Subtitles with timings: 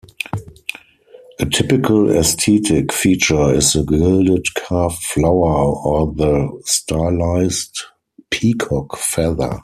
[1.39, 7.81] A typical aesthetic feature is the gilded carved flower, or the stylized
[8.31, 9.59] peacock feather.